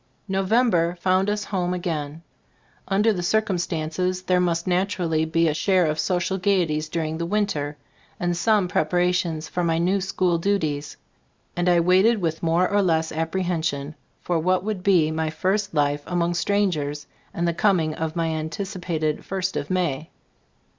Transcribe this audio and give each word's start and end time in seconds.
November 0.27 0.95
found 0.99 1.29
us 1.29 1.43
home 1.43 1.75
again. 1.75 2.23
Under 2.87 3.13
the 3.13 3.21
circumstances, 3.21 4.23
there 4.23 4.39
must 4.39 4.65
naturally 4.65 5.25
be 5.25 5.47
a 5.47 5.53
share 5.53 5.85
of 5.85 5.99
social 5.99 6.39
gayeties 6.39 6.89
during 6.89 7.19
the 7.19 7.25
winter, 7.27 7.77
and 8.19 8.35
some 8.35 8.67
prepara 8.67 9.13
tions 9.13 9.47
for 9.47 9.63
my 9.63 9.77
new 9.77 10.01
school 10.01 10.39
duties; 10.39 10.97
and 11.55 11.69
I 11.69 11.81
waited 11.81 12.19
with 12.19 12.41
more 12.41 12.67
or 12.67 12.81
less 12.81 13.11
apprehension 13.11 13.93
for 14.21 14.39
what 14.39 14.63
would 14.63 14.81
be 14.81 15.11
my 15.11 15.29
first 15.29 15.75
life 15.75 16.01
among 16.07 16.33
strangers, 16.33 17.05
and 17.31 17.47
the 17.47 17.53
coming 17.53 17.93
of 17.93 18.15
my 18.15 18.25
an 18.25 18.49
ticipated 18.49 19.23
"First 19.23 19.55
of 19.55 19.69
May." 19.69 20.09